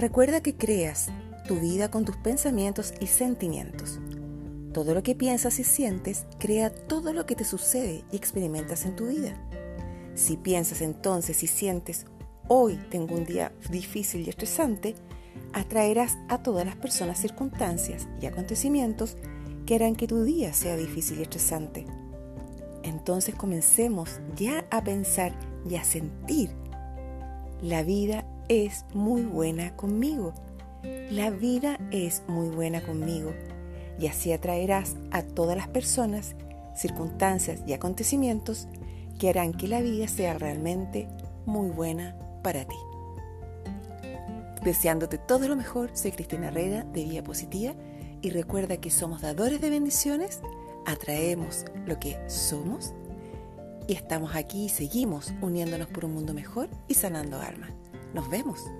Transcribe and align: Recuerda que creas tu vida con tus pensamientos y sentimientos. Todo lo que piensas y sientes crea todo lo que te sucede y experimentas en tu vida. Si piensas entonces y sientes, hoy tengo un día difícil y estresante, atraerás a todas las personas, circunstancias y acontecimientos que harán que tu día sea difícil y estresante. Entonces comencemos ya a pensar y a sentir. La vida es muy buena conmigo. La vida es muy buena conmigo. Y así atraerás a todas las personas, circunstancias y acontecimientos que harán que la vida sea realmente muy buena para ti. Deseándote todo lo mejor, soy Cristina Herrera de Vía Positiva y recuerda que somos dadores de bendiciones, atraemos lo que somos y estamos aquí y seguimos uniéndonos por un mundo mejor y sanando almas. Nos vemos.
Recuerda 0.00 0.40
que 0.40 0.56
creas 0.56 1.08
tu 1.46 1.60
vida 1.60 1.90
con 1.90 2.06
tus 2.06 2.16
pensamientos 2.16 2.94
y 3.00 3.06
sentimientos. 3.06 4.00
Todo 4.72 4.94
lo 4.94 5.02
que 5.02 5.14
piensas 5.14 5.58
y 5.58 5.64
sientes 5.64 6.24
crea 6.38 6.70
todo 6.70 7.12
lo 7.12 7.26
que 7.26 7.36
te 7.36 7.44
sucede 7.44 8.02
y 8.10 8.16
experimentas 8.16 8.86
en 8.86 8.96
tu 8.96 9.08
vida. 9.08 9.36
Si 10.14 10.38
piensas 10.38 10.80
entonces 10.80 11.42
y 11.42 11.48
sientes, 11.48 12.06
hoy 12.48 12.80
tengo 12.90 13.14
un 13.14 13.26
día 13.26 13.52
difícil 13.70 14.26
y 14.26 14.30
estresante, 14.30 14.94
atraerás 15.52 16.16
a 16.30 16.42
todas 16.42 16.64
las 16.64 16.76
personas, 16.76 17.20
circunstancias 17.20 18.08
y 18.22 18.24
acontecimientos 18.24 19.18
que 19.66 19.74
harán 19.74 19.96
que 19.96 20.06
tu 20.06 20.24
día 20.24 20.54
sea 20.54 20.78
difícil 20.78 21.18
y 21.18 21.24
estresante. 21.24 21.84
Entonces 22.84 23.34
comencemos 23.34 24.18
ya 24.34 24.64
a 24.70 24.82
pensar 24.82 25.34
y 25.68 25.74
a 25.74 25.84
sentir. 25.84 26.52
La 27.60 27.82
vida 27.82 28.24
es 28.50 28.84
muy 28.92 29.22
buena 29.22 29.76
conmigo. 29.76 30.34
La 31.08 31.30
vida 31.30 31.78
es 31.92 32.24
muy 32.26 32.48
buena 32.48 32.82
conmigo. 32.82 33.32
Y 33.96 34.08
así 34.08 34.32
atraerás 34.32 34.96
a 35.12 35.22
todas 35.22 35.56
las 35.56 35.68
personas, 35.68 36.34
circunstancias 36.74 37.62
y 37.64 37.74
acontecimientos 37.74 38.66
que 39.20 39.28
harán 39.28 39.52
que 39.52 39.68
la 39.68 39.80
vida 39.80 40.08
sea 40.08 40.34
realmente 40.34 41.08
muy 41.46 41.70
buena 41.70 42.16
para 42.42 42.64
ti. 42.64 42.74
Deseándote 44.64 45.16
todo 45.16 45.46
lo 45.46 45.54
mejor, 45.54 45.90
soy 45.94 46.10
Cristina 46.10 46.48
Herrera 46.48 46.82
de 46.82 47.04
Vía 47.04 47.22
Positiva 47.22 47.74
y 48.20 48.30
recuerda 48.30 48.78
que 48.78 48.90
somos 48.90 49.22
dadores 49.22 49.60
de 49.60 49.70
bendiciones, 49.70 50.40
atraemos 50.86 51.66
lo 51.86 52.00
que 52.00 52.18
somos 52.28 52.94
y 53.86 53.92
estamos 53.92 54.34
aquí 54.34 54.64
y 54.64 54.68
seguimos 54.70 55.32
uniéndonos 55.40 55.86
por 55.86 56.04
un 56.04 56.14
mundo 56.14 56.34
mejor 56.34 56.68
y 56.88 56.94
sanando 56.94 57.40
almas. 57.40 57.70
Nos 58.12 58.28
vemos. 58.28 58.70